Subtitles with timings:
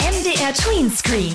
[0.00, 1.34] MDR Tween Screen.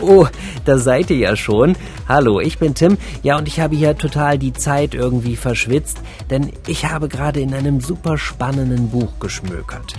[0.00, 0.26] Oh,
[0.64, 1.76] da seid ihr ja schon.
[2.08, 2.96] Hallo, ich bin Tim.
[3.22, 5.98] Ja, und ich habe hier total die Zeit irgendwie verschwitzt,
[6.30, 9.92] denn ich habe gerade in einem super spannenden Buch geschmökert.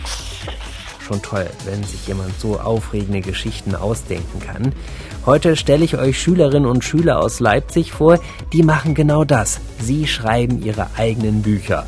[1.00, 4.74] Schon toll, wenn sich jemand so aufregende Geschichten ausdenken kann.
[5.28, 8.20] Heute stelle ich euch Schülerinnen und Schüler aus Leipzig vor,
[8.52, 9.60] die machen genau das.
[9.80, 11.86] Sie schreiben ihre eigenen Bücher.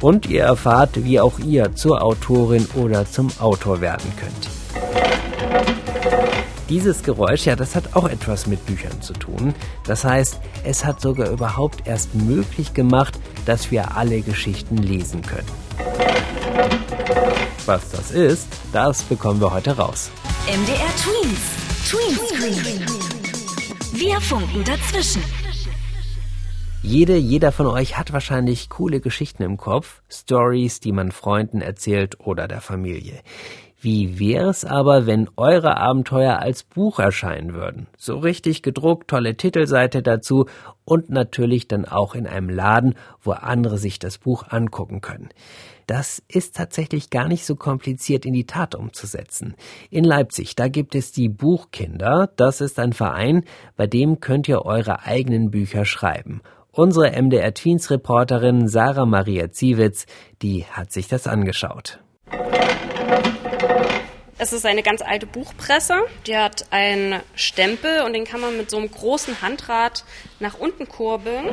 [0.00, 4.48] Und ihr erfahrt, wie auch ihr zur Autorin oder zum Autor werden könnt.
[6.70, 9.54] Dieses Geräusch, ja, das hat auch etwas mit Büchern zu tun.
[9.84, 15.48] Das heißt, es hat sogar überhaupt erst möglich gemacht, dass wir alle Geschichten lesen können.
[17.66, 20.10] Was das ist, das bekommen wir heute raus.
[20.46, 21.60] MDR Tweens.
[21.90, 22.86] Tween.
[23.92, 25.22] Wir funken dazwischen.
[26.82, 32.18] Jede, jeder von euch hat wahrscheinlich coole Geschichten im Kopf, Stories, die man Freunden erzählt
[32.20, 33.20] oder der Familie.
[33.82, 37.86] Wie wär's aber, wenn eure Abenteuer als Buch erscheinen würden?
[37.98, 40.46] So richtig gedruckt, tolle Titelseite dazu
[40.86, 45.28] und natürlich dann auch in einem Laden, wo andere sich das Buch angucken können.
[45.86, 49.54] Das ist tatsächlich gar nicht so kompliziert in die Tat umzusetzen.
[49.90, 52.30] In Leipzig, da gibt es die Buchkinder.
[52.36, 53.44] Das ist ein Verein,
[53.76, 56.40] bei dem könnt ihr eure eigenen Bücher schreiben.
[56.72, 60.06] Unsere MDR Tweens Reporterin Sarah Maria Ziewitz,
[60.40, 61.98] die hat sich das angeschaut.
[64.38, 65.94] Es ist eine ganz alte Buchpresse.
[66.28, 70.04] Die hat einen Stempel und den kann man mit so einem großen Handrad
[70.38, 71.46] nach unten kurbeln.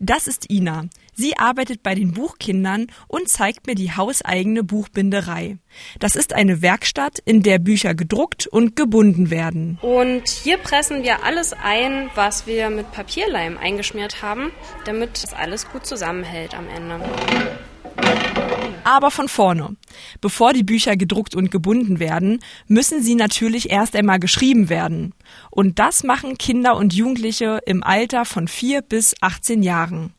[0.00, 0.86] Das ist Ina.
[1.14, 5.58] Sie arbeitet bei den Buchkindern und zeigt mir die hauseigene Buchbinderei.
[6.00, 9.78] Das ist eine Werkstatt, in der Bücher gedruckt und gebunden werden.
[9.82, 14.50] Und hier pressen wir alles ein, was wir mit Papierleim eingeschmiert haben,
[14.84, 17.00] damit das alles gut zusammenhält am Ende.
[18.84, 19.76] Aber von vorne.
[20.20, 25.14] Bevor die Bücher gedruckt und gebunden werden, müssen sie natürlich erst einmal geschrieben werden.
[25.50, 30.12] Und das machen Kinder und Jugendliche im Alter von 4 bis 18 Jahren.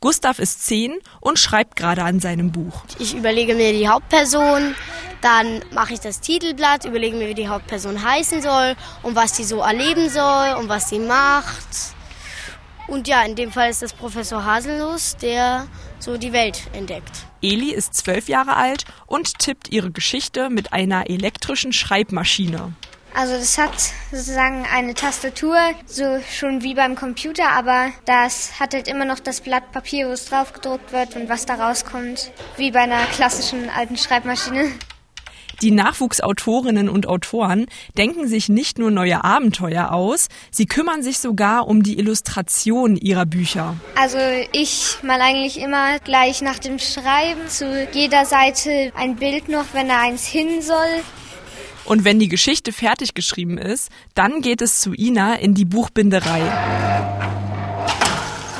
[0.00, 2.84] Gustav ist 10 und schreibt gerade an seinem Buch.
[2.98, 4.74] Ich überlege mir die Hauptperson,
[5.20, 9.44] dann mache ich das Titelblatt, überlege mir, wie die Hauptperson heißen soll und was sie
[9.44, 11.94] so erleben soll und was sie macht.
[12.88, 15.66] Und ja, in dem Fall ist das Professor Haselnuss, der
[15.98, 17.26] so die Welt entdeckt.
[17.42, 22.72] Eli ist zwölf Jahre alt und tippt ihre Geschichte mit einer elektrischen Schreibmaschine.
[23.14, 23.74] Also das hat
[24.12, 25.56] sozusagen eine Tastatur,
[25.86, 30.12] so schon wie beim Computer, aber das hat halt immer noch das Blatt Papier, wo
[30.12, 34.70] es drauf gedruckt wird und was da rauskommt, wie bei einer klassischen alten Schreibmaschine.
[35.62, 37.66] Die Nachwuchsautorinnen und Autoren
[37.98, 43.26] denken sich nicht nur neue Abenteuer aus, sie kümmern sich sogar um die Illustration ihrer
[43.26, 43.76] Bücher.
[43.94, 44.16] Also
[44.52, 49.88] ich mal eigentlich immer gleich nach dem Schreiben zu jeder Seite ein Bild noch, wenn
[49.88, 51.02] da eins hin soll.
[51.90, 56.40] Und wenn die Geschichte fertig geschrieben ist, dann geht es zu Ina in die Buchbinderei.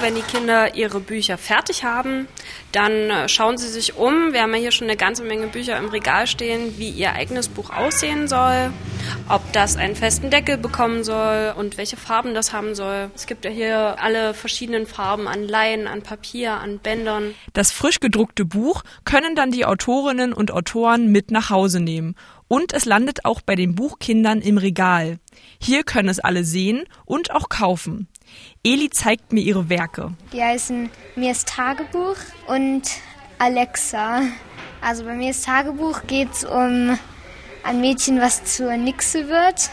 [0.00, 2.26] Wenn die Kinder ihre Bücher fertig haben,
[2.72, 4.32] dann äh, schauen sie sich um.
[4.32, 7.46] Wir haben ja hier schon eine ganze Menge Bücher im Regal stehen, wie ihr eigenes
[7.46, 8.72] Buch aussehen soll,
[9.28, 13.12] ob das einen festen Deckel bekommen soll und welche Farben das haben soll.
[13.14, 17.34] Es gibt ja hier alle verschiedenen Farben an Leinen, an Papier, an Bändern.
[17.52, 22.16] Das frisch gedruckte Buch können dann die Autorinnen und Autoren mit nach Hause nehmen
[22.50, 25.20] und es landet auch bei den Buchkindern im Regal.
[25.60, 28.08] Hier können es alle sehen und auch kaufen.
[28.64, 30.14] Eli zeigt mir ihre Werke.
[30.32, 32.16] Die heißen Mirs Tagebuch
[32.48, 32.82] und
[33.38, 34.22] Alexa.
[34.80, 36.98] Also bei Mirs Tagebuch geht es um
[37.62, 39.70] ein Mädchen, was zur Nixe wird.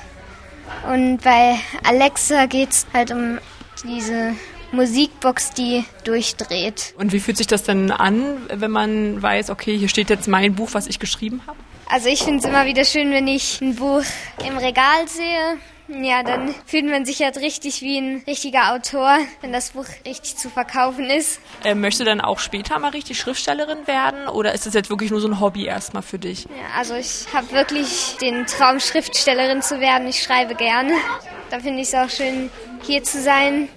[0.87, 3.39] Und bei Alexa geht es halt um
[3.83, 4.35] diese
[4.71, 6.93] Musikbox, die durchdreht.
[6.95, 10.53] Und wie fühlt sich das denn an, wenn man weiß, okay, hier steht jetzt mein
[10.53, 11.57] Buch, was ich geschrieben habe?
[11.89, 14.03] Also ich finde es immer wieder schön, wenn ich ein Buch
[14.45, 15.57] im Regal sehe.
[15.87, 20.35] Ja, dann fühlt man sich halt richtig wie ein richtiger Autor, wenn das Buch richtig
[20.35, 21.39] zu verkaufen ist.
[21.63, 25.11] Äh, möchtest du dann auch später mal richtig Schriftstellerin werden oder ist das jetzt wirklich
[25.11, 26.43] nur so ein Hobby erstmal für dich?
[26.43, 30.09] Ja, also ich habe wirklich den Traum, Schriftstellerin zu werden.
[30.09, 30.91] Ich schreibe gerne.
[31.49, 32.49] Da finde ich es auch schön,
[32.85, 33.69] hier zu sein.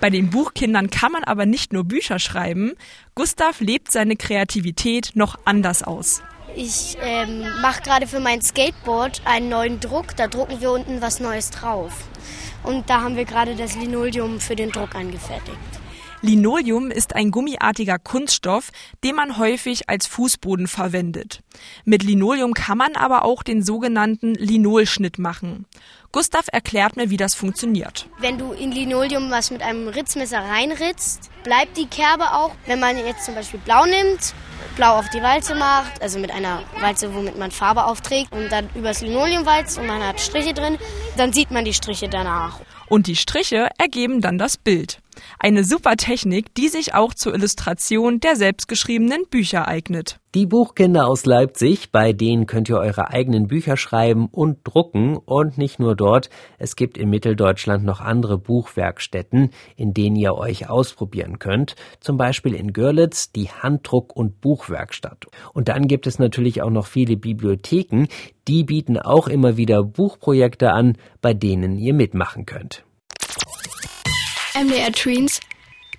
[0.00, 2.72] Bei den Buchkindern kann man aber nicht nur Bücher schreiben.
[3.14, 6.22] Gustav lebt seine Kreativität noch anders aus.
[6.56, 10.14] Ich ähm, mache gerade für mein Skateboard einen neuen Druck.
[10.16, 11.92] Da drucken wir unten was Neues drauf.
[12.62, 15.58] Und da haben wir gerade das Linoleum für den Druck angefertigt.
[16.24, 18.70] Linoleum ist ein gummiartiger Kunststoff,
[19.04, 21.40] den man häufig als Fußboden verwendet.
[21.84, 25.66] Mit Linoleum kann man aber auch den sogenannten Linolschnitt machen.
[26.12, 28.08] Gustav erklärt mir, wie das funktioniert.
[28.20, 32.52] Wenn du in Linoleum was mit einem Ritzmesser reinritzt, bleibt die Kerbe auch.
[32.64, 34.32] Wenn man jetzt zum Beispiel blau nimmt,
[34.76, 38.70] blau auf die Walze macht, also mit einer Walze, womit man Farbe aufträgt und dann
[38.74, 40.78] übers Linoleum walzt und man hat Striche drin,
[41.18, 42.60] dann sieht man die Striche danach.
[42.88, 45.00] Und die Striche ergeben dann das Bild.
[45.38, 50.18] Eine super Technik, die sich auch zur Illustration der selbstgeschriebenen Bücher eignet.
[50.34, 55.58] Die Buchkinder aus Leipzig, bei denen könnt ihr eure eigenen Bücher schreiben und drucken und
[55.58, 56.28] nicht nur dort.
[56.58, 61.76] Es gibt in Mitteldeutschland noch andere Buchwerkstätten, in denen ihr euch ausprobieren könnt.
[62.00, 65.26] Zum Beispiel in Görlitz die Handdruck- und Buchwerkstatt.
[65.52, 68.06] Und dann gibt es natürlich auch noch viele Bibliotheken,
[68.48, 72.84] die bieten auch immer wieder Buchprojekte an, bei denen ihr mitmachen könnt.
[74.56, 75.40] MDR Tweens,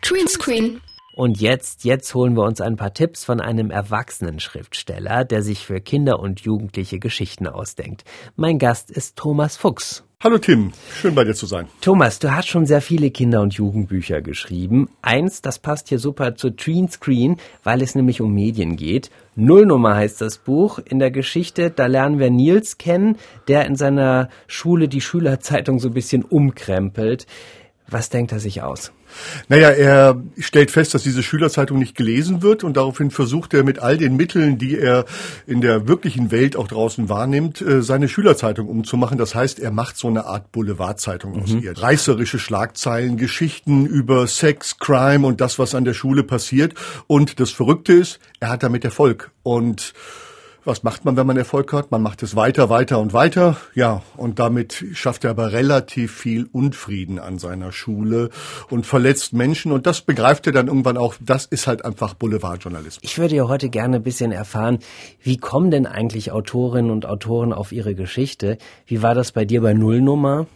[0.02, 0.80] Tweenscreen.
[1.13, 5.66] Und jetzt, jetzt holen wir uns ein paar Tipps von einem erwachsenen Schriftsteller, der sich
[5.66, 8.06] für Kinder und Jugendliche Geschichten ausdenkt.
[8.38, 10.06] Mein Gast ist Thomas Fuchs.
[10.24, 10.72] Hallo Tim,
[11.02, 11.68] schön bei dir zu sein.
[11.81, 14.90] Thomas, du hast schon sehr viele Kinder- und Jugendbücher geschrieben.
[15.01, 19.12] Eins, das passt hier super zu Tween Screen, weil es nämlich um Medien geht.
[19.36, 20.80] Nullnummer heißt das Buch.
[20.80, 23.18] In der Geschichte, da lernen wir Nils kennen,
[23.50, 27.28] der in seiner Schule die Schülerzeitung so ein bisschen umkrempelt.
[27.88, 28.92] Was denkt er sich aus?
[29.48, 33.78] Naja, er stellt fest, dass diese Schülerzeitung nicht gelesen wird und daraufhin versucht er mit
[33.78, 35.06] all den Mitteln, die er
[35.46, 39.20] in der wirklichen Welt auch draußen wahrnimmt, äh, seine Schülerzeitung umzumachen.
[39.20, 41.62] Das heißt, er macht so eine Art Boulevardzeitung aus mhm.
[41.62, 41.78] ihr.
[41.78, 46.74] Reißerische Schlagzeilen, Geschichten über Sex, Crime und das, was an der Schule passiert.
[47.06, 49.32] Und das Verrückte ist, er hat damit Erfolg.
[49.44, 49.94] Und
[50.65, 51.91] was macht man, wenn man Erfolg hat?
[51.91, 53.57] Man macht es weiter, weiter und weiter.
[53.75, 58.29] Ja, und damit schafft er aber relativ viel Unfrieden an seiner Schule
[58.69, 59.71] und verletzt Menschen.
[59.71, 61.15] Und das begreift er dann irgendwann auch.
[61.19, 63.03] Das ist halt einfach Boulevardjournalismus.
[63.03, 64.79] Ich würde ja heute gerne ein bisschen erfahren,
[65.21, 68.57] wie kommen denn eigentlich Autorinnen und Autoren auf ihre Geschichte?
[68.88, 70.47] Wie war das bei dir bei Nullnummer?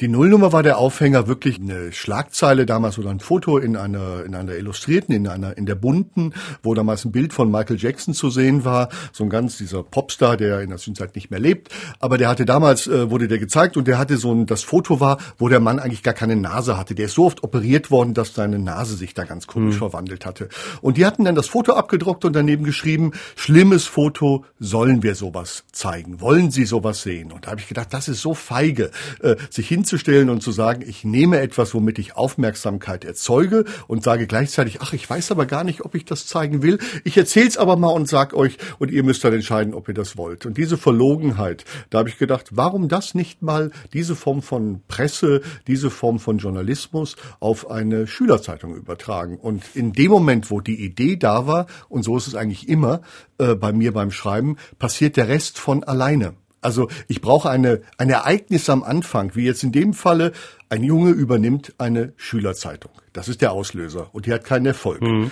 [0.00, 4.34] Die Nullnummer war der Aufhänger, wirklich eine Schlagzeile damals oder ein Foto in einer, in
[4.34, 8.30] einer illustrierten, in einer, in der bunten, wo damals ein Bild von Michael Jackson zu
[8.30, 8.88] sehen war.
[9.12, 11.68] So ein ganz dieser Popstar, der in der Zwischenzeit nicht mehr lebt.
[12.00, 14.98] Aber der hatte damals, äh, wurde der gezeigt und der hatte so ein, das Foto
[14.98, 16.94] war, wo der Mann eigentlich gar keine Nase hatte.
[16.94, 19.78] Der ist so oft operiert worden, dass seine Nase sich da ganz komisch mhm.
[19.78, 20.48] verwandelt hatte.
[20.80, 25.64] Und die hatten dann das Foto abgedruckt und daneben geschrieben, schlimmes Foto, sollen wir sowas
[25.70, 26.20] zeigen?
[26.20, 27.30] Wollen Sie sowas sehen?
[27.30, 28.90] Und da habe ich gedacht, das ist so feige.
[29.22, 34.26] Äh, sich hinzustellen und zu sagen, ich nehme etwas, womit ich Aufmerksamkeit erzeuge und sage
[34.26, 36.78] gleichzeitig, ach, ich weiß aber gar nicht, ob ich das zeigen will.
[37.04, 39.94] Ich erzähle es aber mal und sag euch und ihr müsst dann entscheiden, ob ihr
[39.94, 40.46] das wollt.
[40.46, 45.42] Und diese Verlogenheit, da habe ich gedacht, warum das nicht mal diese Form von Presse,
[45.66, 49.38] diese Form von Journalismus auf eine Schülerzeitung übertragen?
[49.38, 53.02] Und in dem Moment, wo die Idee da war, und so ist es eigentlich immer
[53.38, 56.34] äh, bei mir beim Schreiben, passiert der Rest von alleine.
[56.64, 60.32] Also ich brauche eine, ein Ereignis am Anfang, wie jetzt in dem Falle,
[60.68, 62.92] ein Junge übernimmt eine Schülerzeitung.
[63.12, 65.02] Das ist der Auslöser und die hat keinen Erfolg.
[65.02, 65.30] Mhm.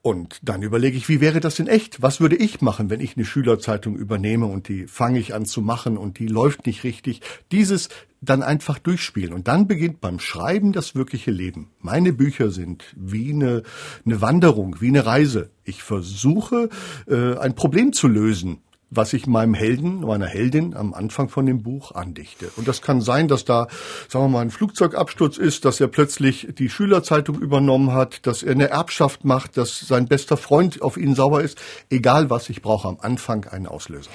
[0.00, 2.02] Und dann überlege ich, wie wäre das in echt?
[2.02, 5.62] Was würde ich machen, wenn ich eine Schülerzeitung übernehme und die fange ich an zu
[5.62, 7.22] machen und die läuft nicht richtig?
[7.52, 7.88] Dieses
[8.24, 9.32] dann einfach durchspielen.
[9.32, 11.70] Und dann beginnt beim Schreiben das wirkliche Leben.
[11.80, 13.62] Meine Bücher sind wie eine,
[14.04, 15.50] eine Wanderung, wie eine Reise.
[15.64, 16.68] Ich versuche,
[17.06, 18.58] äh, ein Problem zu lösen
[18.90, 22.50] was ich meinem Helden, meiner Heldin am Anfang von dem Buch andichte.
[22.56, 23.68] Und das kann sein, dass da,
[24.08, 28.52] sagen wir mal, ein Flugzeugabsturz ist, dass er plötzlich die Schülerzeitung übernommen hat, dass er
[28.52, 31.60] eine Erbschaft macht, dass sein bester Freund auf ihn sauer ist.
[31.90, 34.10] Egal was, ich brauche am Anfang einen Auslöser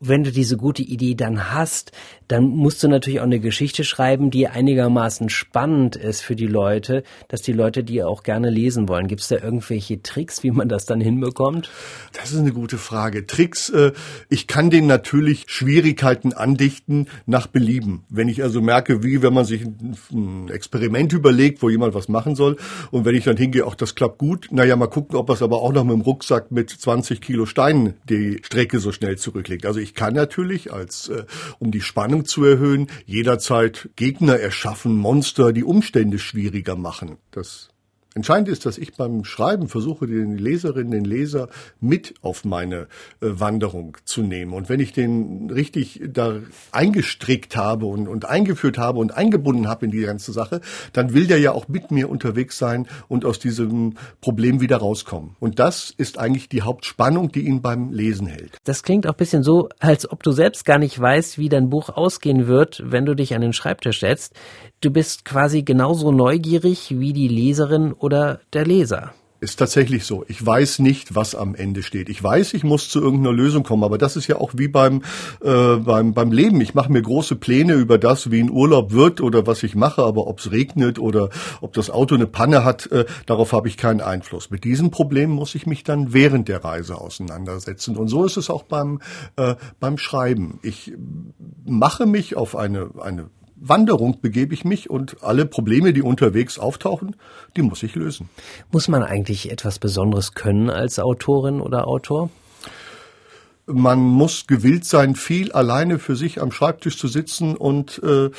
[0.00, 1.92] wenn du diese gute Idee dann hast,
[2.28, 7.02] dann musst du natürlich auch eine Geschichte schreiben, die einigermaßen spannend ist für die Leute,
[7.28, 9.08] dass die Leute die auch gerne lesen wollen.
[9.08, 11.70] Gibt es da irgendwelche Tricks, wie man das dann hinbekommt?
[12.12, 13.26] Das ist eine gute Frage.
[13.26, 13.92] Tricks, äh,
[14.28, 18.04] ich kann denen natürlich Schwierigkeiten andichten nach Belieben.
[18.10, 19.64] Wenn ich also merke, wie wenn man sich
[20.12, 22.56] ein Experiment überlegt, wo jemand was machen soll
[22.90, 25.62] und wenn ich dann hingehe, auch das klappt gut, naja, mal gucken, ob es aber
[25.62, 29.64] auch noch mit dem Rucksack mit 20 Kilo Steinen die Strecke so schnell zurücklegt.
[29.64, 31.24] Also ich kann natürlich, als äh,
[31.58, 37.18] um die Spannung zu erhöhen, jederzeit Gegner erschaffen, Monster, die Umstände schwieriger machen.
[37.30, 37.68] Das
[38.18, 41.48] Entscheidend ist, dass ich beim Schreiben versuche, den Leserinnen, den Leser
[41.80, 42.86] mit auf meine äh,
[43.20, 44.54] Wanderung zu nehmen.
[44.54, 46.40] Und wenn ich den richtig da
[46.72, 50.60] eingestrickt habe und, und eingeführt habe und eingebunden habe in die ganze Sache,
[50.92, 55.36] dann will der ja auch mit mir unterwegs sein und aus diesem Problem wieder rauskommen.
[55.38, 58.58] Und das ist eigentlich die Hauptspannung, die ihn beim Lesen hält.
[58.64, 61.88] Das klingt auch bisschen so, als ob du selbst gar nicht weißt, wie dein Buch
[61.90, 64.34] ausgehen wird, wenn du dich an den Schreibtisch setzt.
[64.80, 69.12] Du bist quasi genauso neugierig wie die Leserin der Leser?
[69.40, 70.24] Ist tatsächlich so.
[70.26, 72.08] Ich weiß nicht, was am Ende steht.
[72.08, 75.02] Ich weiß, ich muss zu irgendeiner Lösung kommen, aber das ist ja auch wie beim
[75.40, 76.60] äh, beim beim Leben.
[76.60, 80.02] Ich mache mir große Pläne über das, wie ein Urlaub wird oder was ich mache,
[80.02, 81.28] aber ob es regnet oder
[81.60, 84.50] ob das Auto eine Panne hat, äh, darauf habe ich keinen Einfluss.
[84.50, 87.96] Mit diesem Problem muss ich mich dann während der Reise auseinandersetzen.
[87.96, 89.00] Und so ist es auch beim
[89.36, 90.58] äh, beim Schreiben.
[90.62, 90.92] Ich
[91.64, 97.16] mache mich auf eine eine Wanderung begebe ich mich und alle Probleme, die unterwegs auftauchen,
[97.56, 98.28] die muss ich lösen.
[98.70, 102.30] Muss man eigentlich etwas Besonderes können als Autorin oder Autor?
[103.68, 108.30] Man muss gewillt sein, viel alleine für sich am Schreibtisch zu sitzen und äh,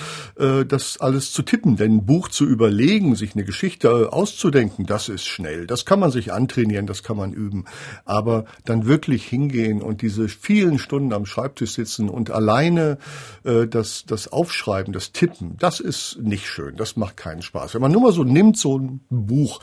[0.43, 1.77] äh, das alles zu tippen.
[1.77, 5.67] Denn ein Buch zu überlegen, sich eine Geschichte auszudenken, das ist schnell.
[5.67, 7.65] Das kann man sich antrainieren, das kann man üben.
[8.05, 12.97] Aber dann wirklich hingehen und diese vielen Stunden am Schreibtisch sitzen und alleine
[13.43, 16.75] äh, das, das Aufschreiben, das Tippen, das ist nicht schön.
[16.75, 17.75] Das macht keinen Spaß.
[17.75, 19.61] Wenn man nur mal so nimmt, so ein Buch.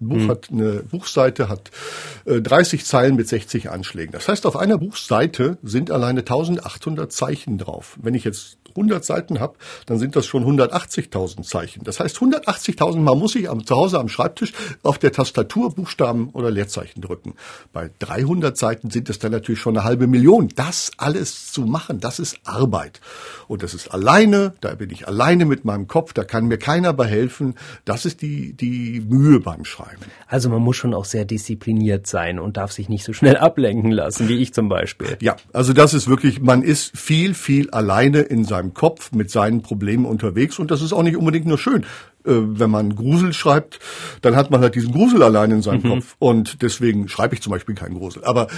[0.00, 0.28] Ein Buch mhm.
[0.30, 1.70] hat eine Buchseite, hat
[2.24, 4.12] äh, 30 Zeilen mit 60 Anschlägen.
[4.12, 7.98] Das heißt, auf einer Buchseite Seite sind alleine 1800 Zeichen drauf.
[8.02, 9.54] Wenn ich jetzt 100 Seiten habe,
[9.86, 11.84] dann sind das schon 180.000 Zeichen.
[11.84, 14.52] Das heißt, 180.000 Mal muss ich am, zu Hause am Schreibtisch
[14.82, 17.34] auf der Tastatur Buchstaben oder Leerzeichen drücken.
[17.72, 20.48] Bei 300 Seiten sind es dann natürlich schon eine halbe Million.
[20.54, 23.00] Das alles zu machen, das ist Arbeit.
[23.48, 26.92] Und das ist alleine, da bin ich alleine mit meinem Kopf, da kann mir keiner
[26.92, 27.54] behelfen.
[27.84, 30.02] Das ist die, die Mühe beim Schreiben.
[30.26, 33.90] Also man muss schon auch sehr diszipliniert sein und darf sich nicht so schnell ablenken
[33.90, 35.16] lassen, wie ich zum Beispiel.
[35.20, 39.30] Ja, also das ist wirklich, man ist viel, viel alleine in seinem seinem Kopf mit
[39.30, 41.82] seinen Problemen unterwegs und das ist auch nicht unbedingt nur schön.
[42.24, 43.80] Äh, wenn man Grusel schreibt,
[44.22, 45.88] dann hat man halt diesen Grusel allein in seinem mhm.
[45.88, 48.24] Kopf und deswegen schreibe ich zum Beispiel keinen Grusel.
[48.24, 48.48] Aber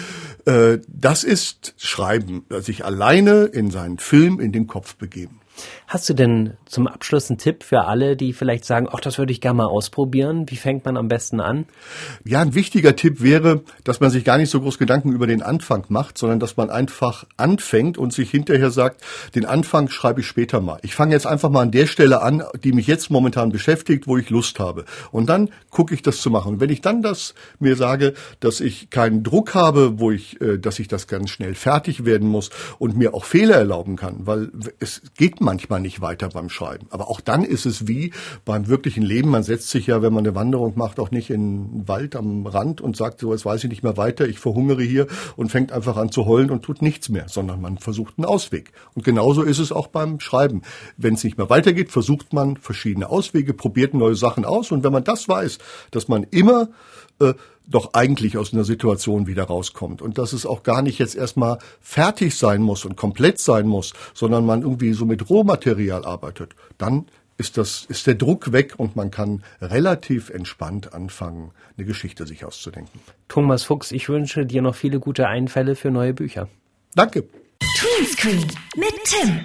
[0.44, 5.40] äh, das ist Schreiben, sich alleine in seinen Film, in den Kopf begeben.
[5.86, 9.32] Hast du denn zum Abschluss einen Tipp für alle, die vielleicht sagen, ach, das würde
[9.32, 10.50] ich gerne mal ausprobieren?
[10.50, 11.66] Wie fängt man am besten an?
[12.24, 15.42] Ja, ein wichtiger Tipp wäre, dass man sich gar nicht so groß Gedanken über den
[15.42, 19.02] Anfang macht, sondern dass man einfach anfängt und sich hinterher sagt,
[19.34, 20.78] den Anfang schreibe ich später mal.
[20.82, 24.16] Ich fange jetzt einfach mal an der Stelle an, die mich jetzt momentan beschäftigt, wo
[24.16, 24.86] ich Lust habe.
[25.12, 26.54] Und dann gucke ich das zu machen.
[26.54, 30.58] Und wenn ich dann das mir sage, dass ich keinen Druck habe, wo ich, äh,
[30.58, 34.50] dass ich das ganz schnell fertig werden muss und mir auch Fehler erlauben kann, weil
[34.80, 36.86] es geht manchmal nicht weiter beim Schreiben.
[36.90, 38.12] Aber auch dann ist es wie
[38.44, 39.30] beim wirklichen Leben.
[39.30, 42.46] Man setzt sich ja, wenn man eine Wanderung macht, auch nicht in den Wald am
[42.46, 45.72] Rand und sagt, so jetzt weiß ich nicht mehr weiter, ich verhungere hier und fängt
[45.72, 48.72] einfach an zu heulen und tut nichts mehr, sondern man versucht einen Ausweg.
[48.94, 50.62] Und genauso ist es auch beim Schreiben.
[50.96, 54.72] Wenn es nicht mehr weitergeht, versucht man verschiedene Auswege, probiert neue Sachen aus.
[54.72, 55.58] Und wenn man das weiß,
[55.90, 56.68] dass man immer
[57.20, 57.34] äh,
[57.66, 61.58] doch eigentlich aus einer Situation wieder rauskommt und dass es auch gar nicht jetzt erstmal
[61.80, 67.06] fertig sein muss und komplett sein muss, sondern man irgendwie so mit Rohmaterial arbeitet, dann
[67.36, 72.44] ist das, ist der Druck weg und man kann relativ entspannt anfangen, eine Geschichte sich
[72.44, 73.00] auszudenken.
[73.28, 76.48] Thomas Fuchs, ich wünsche dir noch viele gute Einfälle für neue Bücher.
[76.94, 77.24] Danke.
[77.76, 79.40] Tweenscreen mit Tim.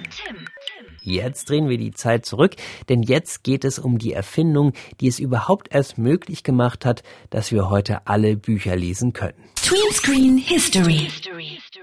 [1.02, 2.56] Jetzt drehen wir die Zeit zurück,
[2.88, 7.52] denn jetzt geht es um die Erfindung, die es überhaupt erst möglich gemacht hat, dass
[7.52, 9.50] wir heute alle Bücher lesen können.
[9.70, 11.06] Tweenscreen History.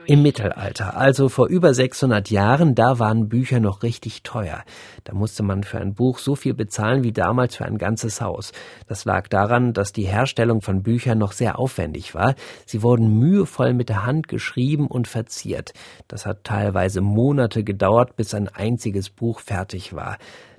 [0.08, 4.66] Im Mittelalter, also vor über 600 Jahren, da waren Bücher noch richtig teuer.
[5.06, 8.52] Da musste man für ein Buch so viel bezahlen wie damals für ein ganzes Haus.
[8.88, 12.36] Das lag daran, dass die Herstellung von Büchern noch sehr aufwendig war.
[12.66, 15.72] Sie wurden mühevoll mit der Hand geschrieben und verziert.
[16.10, 20.18] Das hat teilweise Monate gedauert, bis ein einziges Buch fertig war.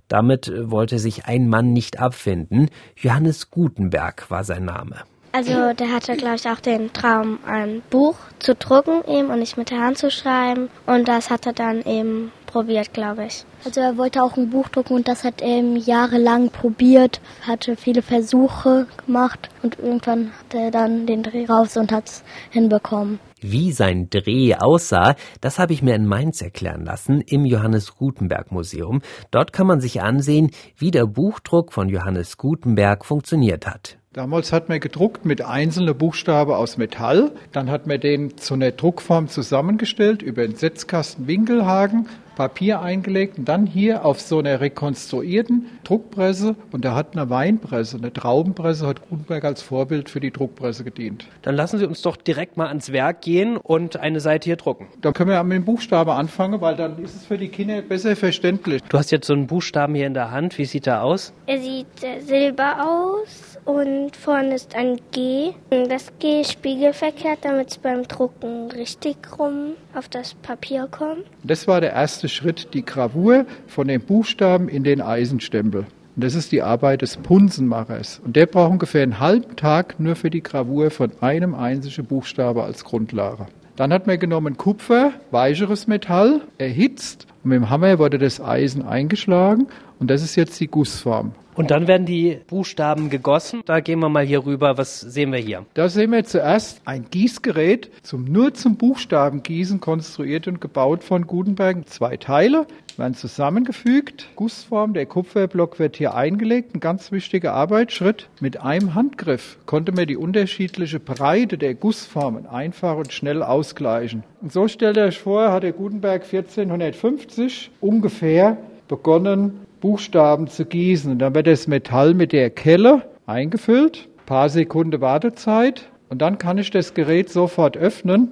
[0.09, 2.71] Damit wollte sich ein Mann nicht abfinden.
[2.97, 5.05] Johannes Gutenberg war sein Name.
[5.39, 9.57] Also der hatte, glaube ich, auch den Traum, ein Buch zu drucken eben und nicht
[9.57, 10.69] mit der Hand zu schreiben.
[10.85, 13.45] Und das hat er dann eben probiert, glaube ich.
[13.65, 17.77] Also er wollte auch ein Buch drucken und das hat er eben jahrelang probiert, hatte
[17.77, 23.21] viele Versuche gemacht und irgendwann hat er dann den Dreh raus und hat es hinbekommen.
[23.41, 28.51] Wie sein Dreh aussah, das habe ich mir in Mainz erklären lassen im Johannes Gutenberg
[28.51, 29.03] Museum.
[29.31, 33.99] Dort kann man sich ansehen, wie der Buchdruck von Johannes Gutenberg funktioniert hat.
[34.19, 37.31] Damals hat man gedruckt mit einzelnen Buchstaben aus Metall.
[37.53, 42.09] Dann hat man den zu einer Druckform zusammengestellt über den Setzkasten Winkelhaken,
[42.39, 47.97] Papier eingelegt und dann hier auf so einer rekonstruierten Druckpresse und da hat eine Weinpresse,
[47.97, 51.27] eine Traubenpresse, hat Gutenberg als Vorbild für die Druckpresse gedient.
[51.43, 54.87] Dann lassen Sie uns doch direkt mal ans Werk gehen und eine Seite hier drucken.
[55.01, 58.15] Dann können wir mit dem Buchstaben anfangen, weil dann ist es für die Kinder besser
[58.15, 58.83] verständlich.
[58.89, 60.59] Du hast jetzt so einen Buchstaben hier in der Hand.
[60.59, 61.33] Wie sieht er aus?
[61.47, 65.55] Er sieht äh, silber aus und vorne ist ein G.
[65.71, 71.25] Das G ist spiegelverkehrt, damit es beim Drucken richtig rum auf das Papier kommt.
[71.43, 75.87] Das war der erste Schritt, die Gravur von den Buchstaben in den Eisenstempel.
[76.17, 78.21] Und das ist die Arbeit des Punsenmachers.
[78.25, 82.65] Und der braucht ungefähr einen halben Tag nur für die Gravur von einem einzigen Buchstabe
[82.65, 83.47] als Grundlage.
[83.77, 88.85] Dann hat man genommen Kupfer, weicheres Metall, erhitzt und mit dem Hammer wurde das Eisen
[88.85, 89.69] eingeschlagen
[90.01, 91.33] und das ist jetzt die Gussform.
[91.59, 93.63] Und dann werden die Buchstaben gegossen.
[93.67, 94.79] Da gehen wir mal hier rüber.
[94.79, 95.67] Was sehen wir hier?
[95.75, 101.89] Da sehen wir zuerst ein Gießgerät, zum, nur zum Buchstabengießen konstruiert und gebaut von Gutenberg.
[101.89, 104.29] Zwei Teile werden zusammengefügt.
[104.37, 106.77] Gussform, der Kupferblock wird hier eingelegt.
[106.77, 108.29] Ein ganz wichtiger Arbeitsschritt.
[108.39, 114.23] Mit einem Handgriff konnte man die unterschiedliche Breite der Gussformen einfach und schnell ausgleichen.
[114.41, 121.13] Und so stellt er sich vor, hat der Gutenberg 1450 ungefähr begonnen, Buchstaben zu gießen.
[121.13, 126.39] Und dann wird das Metall mit der Kelle eingefüllt, ein paar Sekunden Wartezeit und dann
[126.39, 128.31] kann ich das Gerät sofort öffnen.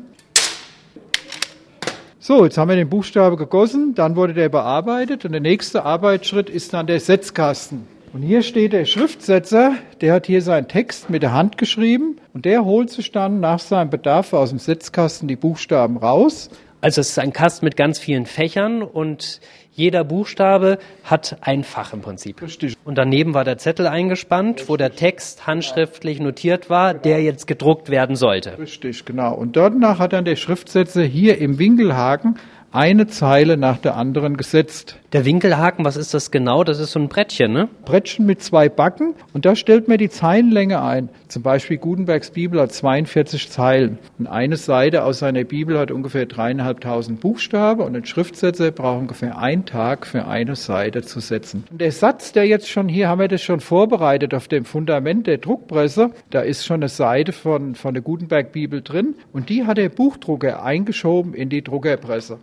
[2.18, 6.50] So, jetzt haben wir den Buchstabe gegossen, dann wurde der bearbeitet und der nächste Arbeitsschritt
[6.50, 7.86] ist dann der Setzkasten.
[8.12, 12.44] Und hier steht der Schriftsetzer, der hat hier seinen Text mit der Hand geschrieben und
[12.44, 16.50] der holt sich dann nach seinem Bedarf aus dem Setzkasten die Buchstaben raus.
[16.80, 19.40] Also es ist ein Kasten mit ganz vielen Fächern und
[19.73, 22.40] jeder Buchstabe hat ein Fach im Prinzip.
[22.40, 22.76] Richtig.
[22.85, 27.90] Und daneben war der Zettel eingespannt, wo der Text handschriftlich notiert war, der jetzt gedruckt
[27.90, 28.59] werden sollte.
[28.59, 29.35] Richtig, genau.
[29.35, 32.38] Und danach hat dann der Schriftsetzer hier im Winkelhaken
[32.76, 34.99] eine Zeile nach der anderen gesetzt.
[35.14, 36.62] Der Winkelhaken, was ist das genau?
[36.62, 37.71] Das ist so ein Brettchen, ne?
[37.87, 41.09] Brettchen mit zwei Backen und da stellt man die Zeilenlänge ein.
[41.28, 46.26] Zum Beispiel Gutenbergs Bibel hat 42 Zeilen und eine Seite aus seiner Bibel hat ungefähr
[46.26, 51.64] dreieinhalbtausend Buchstaben und ein Schriftsetzer braucht ungefähr einen Tag für eine Seite zu setzen.
[51.71, 55.26] Und der Satz, der jetzt schon hier, haben wir das schon vorbereitet auf dem Fundament
[55.26, 59.64] der Druckpresse, da ist schon eine Seite von, von der Gutenberg Bibel drin und die
[59.64, 62.38] hat der Buchdrucker eingeschoben in die Druckerpresse.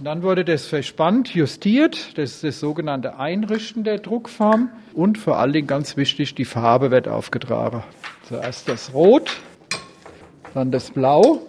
[0.00, 2.16] Und dann wurde das verspannt, justiert.
[2.16, 4.70] Das ist das sogenannte Einrichten der Druckform.
[4.94, 7.84] Und vor allen Dingen ganz wichtig, die Farbe wird aufgetragen.
[8.26, 9.30] Zuerst das Rot,
[10.54, 11.42] dann das Blau.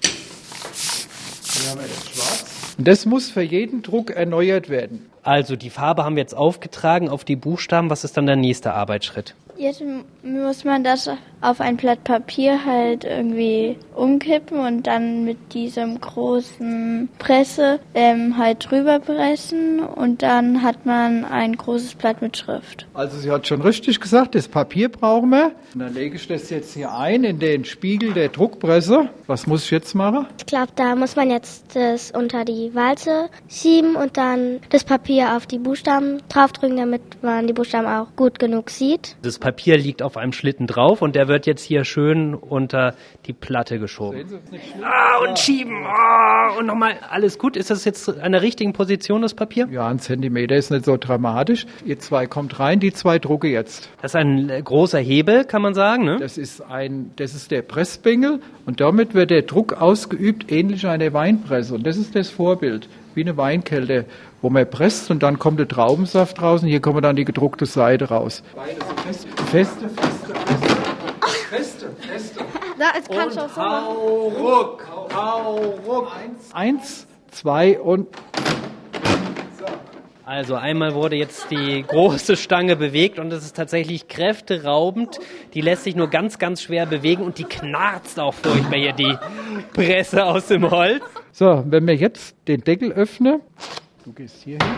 [0.00, 2.74] Hier haben wir das Schwarz.
[2.78, 5.10] Und das muss für jeden Druck erneuert werden.
[5.22, 7.90] Also die Farbe haben wir jetzt aufgetragen auf die Buchstaben.
[7.90, 9.34] Was ist dann der nächste Arbeitsschritt?
[9.60, 9.82] Jetzt
[10.22, 11.10] muss man das
[11.42, 18.70] auf ein Blatt Papier halt irgendwie umkippen und dann mit diesem großen Presse ähm, halt
[18.70, 22.86] drüber pressen und dann hat man ein großes Blatt mit Schrift.
[22.94, 25.52] Also sie hat schon richtig gesagt, das Papier brauchen wir.
[25.74, 29.10] Und dann lege ich das jetzt hier ein in den Spiegel der Druckpresse.
[29.26, 30.26] Was muss ich jetzt machen?
[30.38, 35.36] Ich glaube, da muss man jetzt das unter die Walze schieben und dann das Papier
[35.36, 39.16] auf die Buchstaben draufdrücken, damit man die Buchstaben auch gut genug sieht.
[39.22, 42.94] Das Papier liegt auf einem Schlitten drauf und der wird jetzt hier schön unter
[43.26, 44.40] die Platte geschoben.
[44.82, 45.84] Ah, und schieben.
[45.86, 47.56] Ah, und nochmal, alles gut.
[47.56, 49.68] Ist das jetzt an der richtigen Position, das Papier?
[49.70, 51.66] Ja, ein Zentimeter ist nicht so dramatisch.
[51.84, 53.90] Ihr zwei kommt rein, die zwei drucke jetzt.
[54.02, 56.18] Das ist ein äh, großer Hebel, kann man sagen, ne?
[56.20, 61.12] Das ist ein, das ist der Pressbengel und damit wird der Druck ausgeübt, ähnlich einer
[61.12, 61.74] Weinpresse.
[61.74, 64.06] Und das ist das Vorbild, wie eine Weinkälte,
[64.42, 67.66] wo man presst und dann kommt der Traubensaft raus und hier kommt dann die gedruckte
[67.66, 68.42] Seite raus.
[68.54, 70.76] Beide fest, feste, feste, feste,
[71.50, 72.40] feste, feste.
[72.78, 73.60] Na, jetzt kannst du auch so.
[73.60, 76.12] Hau ruck, hau ruck.
[76.16, 78.08] Eins, eins, zwei und
[80.30, 85.18] Also einmal wurde jetzt die große Stange bewegt und es ist tatsächlich kräfteraubend.
[85.54, 89.18] Die lässt sich nur ganz, ganz schwer bewegen und die knarzt auch furchtbar hier, die
[89.72, 91.02] Presse aus dem Holz.
[91.32, 93.40] So, wenn wir jetzt den Deckel öffnen,
[94.04, 94.76] du gehst hier hin.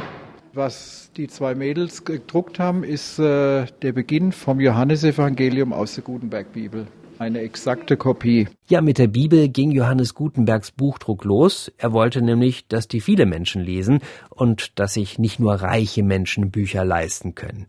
[0.55, 6.87] Was die zwei Mädels gedruckt haben, ist äh, der Beginn vom Johannesevangelium aus der Gutenberg-Bibel.
[7.23, 8.49] Eine exakte Kopie.
[8.69, 11.71] Ja, mit der Bibel ging Johannes Gutenbergs Buchdruck los.
[11.79, 16.51] Er wollte nämlich, dass die viele Menschen lesen und dass sich nicht nur reiche Menschen
[16.51, 17.67] Bücher leisten können.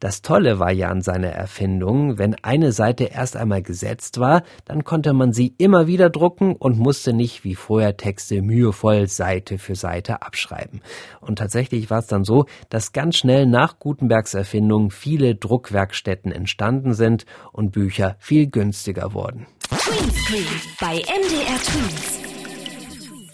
[0.00, 4.84] Das Tolle war ja an seiner Erfindung, wenn eine Seite erst einmal gesetzt war, dann
[4.84, 9.74] konnte man sie immer wieder drucken und musste nicht wie vorher Texte mühevoll Seite für
[9.74, 10.80] Seite abschreiben.
[11.20, 16.94] Und tatsächlich war es dann so, dass ganz schnell nach Gutenbergs Erfindung viele Druckwerkstätten entstanden
[16.94, 19.46] sind und Bücher viel günstiger wurden.
[19.70, 20.46] Greenscreen
[20.80, 22.20] bei MDR Twins.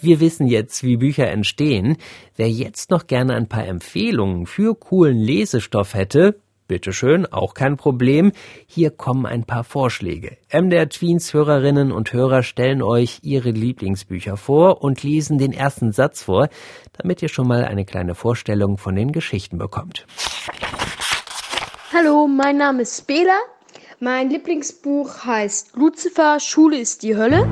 [0.01, 1.97] Wir wissen jetzt, wie Bücher entstehen.
[2.35, 8.31] Wer jetzt noch gerne ein paar Empfehlungen für coolen Lesestoff hätte, bitteschön, auch kein Problem.
[8.65, 10.37] Hier kommen ein paar Vorschläge.
[10.51, 16.23] MDR Tweens Hörerinnen und Hörer stellen euch ihre Lieblingsbücher vor und lesen den ersten Satz
[16.23, 16.47] vor,
[16.93, 20.07] damit ihr schon mal eine kleine Vorstellung von den Geschichten bekommt.
[21.93, 23.37] Hallo, mein Name ist Bela.
[24.03, 27.47] Mein Lieblingsbuch heißt Lucifer, Schule ist die Hölle.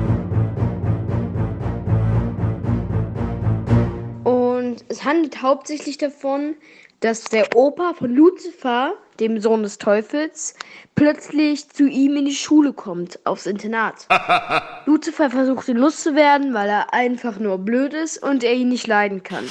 [4.24, 6.56] Und es handelt hauptsächlich davon,
[6.98, 10.56] dass der Opa von Luzifer, dem Sohn des Teufels,
[10.96, 14.08] plötzlich zu ihm in die Schule kommt, aufs Internat.
[14.86, 19.22] Luzifer versucht ihn loszuwerden, weil er einfach nur blöd ist und er ihn nicht leiden
[19.22, 19.48] kann.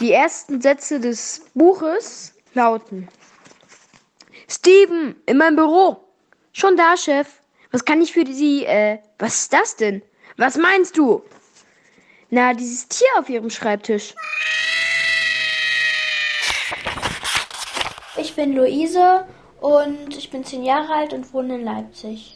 [0.00, 3.08] Die ersten Sätze des Buches lauten
[4.50, 5.98] Steven, in meinem Büro.
[6.52, 7.28] Schon da, Chef.
[7.70, 10.02] Was kann ich für Sie, äh, was ist das denn?
[10.38, 11.22] Was meinst du?
[12.30, 14.14] Na, dieses Tier auf Ihrem Schreibtisch.
[18.16, 19.26] Ich bin Luise
[19.60, 22.34] und ich bin zehn Jahre alt und wohne in Leipzig.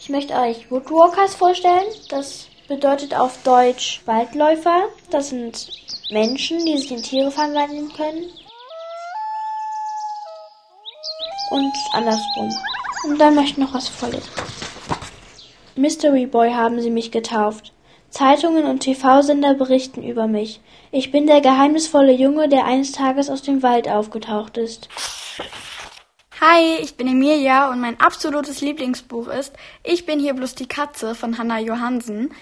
[0.00, 1.86] Ich möchte euch Woodwalkers vorstellen.
[2.08, 4.88] Das bedeutet auf Deutsch Waldläufer.
[5.10, 5.68] Das sind
[6.10, 8.30] Menschen, die sich in Tiere verwandeln können.
[11.52, 12.50] Und andersrum.
[13.04, 14.30] Und dann möchte ich noch was vorlesen.
[15.76, 17.74] Mystery Boy haben sie mich getauft.
[18.08, 20.62] Zeitungen und TV-Sender berichten über mich.
[20.92, 24.88] Ich bin der geheimnisvolle Junge, der eines Tages aus dem Wald aufgetaucht ist.
[26.40, 29.52] Hi, ich bin Emilia und mein absolutes Lieblingsbuch ist
[29.84, 32.32] Ich bin hier bloß die Katze von Hannah Johansen.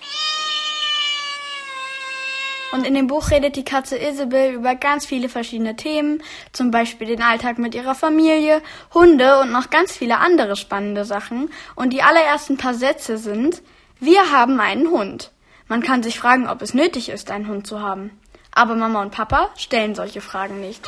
[2.72, 7.09] Und in dem Buch redet die Katze Isabel über ganz viele verschiedene Themen, zum Beispiel
[7.09, 8.62] den Alltag mit ihrer Familie,
[8.94, 11.50] Hunde und noch ganz viele andere spannende Sachen.
[11.74, 13.62] Und die allerersten paar Sätze sind,
[13.98, 15.33] wir haben einen Hund.
[15.66, 18.18] Man kann sich fragen, ob es nötig ist, einen Hund zu haben.
[18.52, 20.87] Aber Mama und Papa stellen solche Fragen nicht.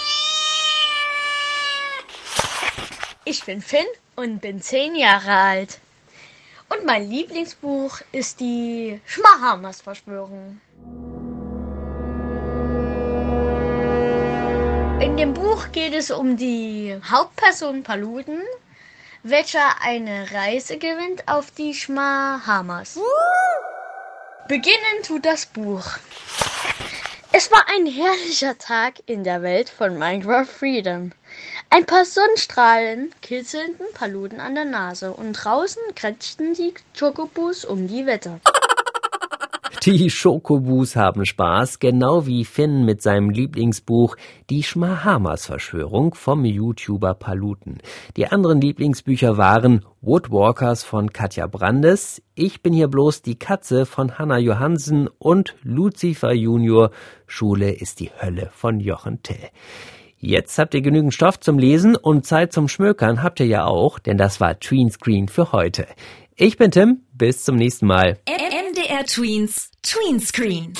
[3.24, 5.78] Ich bin Finn und bin zehn Jahre alt.
[6.68, 10.60] Und mein Lieblingsbuch ist die Schmahamas-Verschwörung.
[15.22, 18.40] Dem Buch geht es um die Hauptperson Paluten,
[19.22, 22.98] welcher eine Reise gewinnt auf die Schmahamas.
[24.48, 25.84] Beginnen tut das Buch.
[27.30, 31.12] Es war ein herrlicher Tag in der Welt von Minecraft Freedom.
[31.70, 38.06] Ein paar Sonnenstrahlen kitzelten Paluten an der Nase und draußen kretschten die Chocobos um die
[38.06, 38.40] Wette.
[39.84, 44.14] Die Schokobus haben Spaß, genau wie Finn mit seinem Lieblingsbuch
[44.48, 47.78] Die Schmahamas-Verschwörung vom YouTuber Paluten.
[48.16, 54.20] Die anderen Lieblingsbücher waren Woodwalkers von Katja Brandes, Ich bin hier bloß die Katze von
[54.20, 56.92] Hannah Johansen und Lucifer Junior,
[57.26, 59.48] Schule ist die Hölle von Jochen Till.
[60.16, 63.98] Jetzt habt ihr genügend Stoff zum Lesen und Zeit zum Schmökern habt ihr ja auch,
[63.98, 65.88] denn das war Tweenscreen für heute.
[66.36, 68.18] Ich bin Tim, bis zum nächsten Mal.
[68.26, 70.72] MDR Tweens, Tweenscreen.